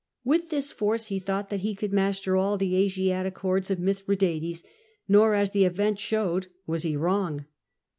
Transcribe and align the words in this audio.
With 0.23 0.49
this 0.49 0.71
force 0.71 1.09
he 1.09 1.19
thought 1.19 1.51
that 1.51 1.59
he 1.59 1.75
could 1.75 1.93
master 1.93 2.35
all 2.35 2.57
the 2.57 2.75
Asiatic 2.75 3.37
hordes 3.37 3.69
of 3.69 3.77
Mithradates; 3.77 4.63
nor, 5.07 5.35
as 5.35 5.51
the 5.51 5.63
event 5.63 5.99
showed, 5.99 6.47
was 6.65 6.81
he 6.81 6.97
wrong. 6.97 7.45